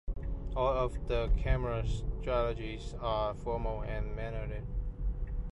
[0.55, 4.65] All of the camera strategies are formal and mannered.